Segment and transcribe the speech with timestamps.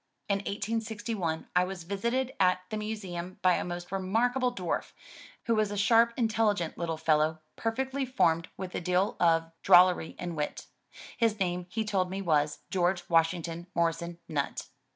[0.27, 4.93] In 1861 I was visited at the Museum by a most remarkable dwarf,
[5.43, 10.35] who was a sharp intelligent little fellow perfectly formed with a deal of drollery and
[10.35, 10.65] wit.
[11.17, 14.69] His name he told me was George Washington Morrison Nutt.